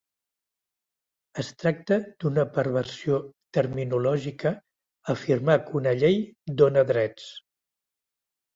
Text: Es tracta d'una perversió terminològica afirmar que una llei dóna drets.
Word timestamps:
Es 1.43 1.51
tracta 1.63 1.97
d'una 2.23 2.45
perversió 2.55 3.19
terminològica 3.59 4.55
afirmar 5.17 5.61
que 5.69 5.79
una 5.83 5.97
llei 6.03 6.21
dóna 6.65 6.89
drets. 6.95 7.31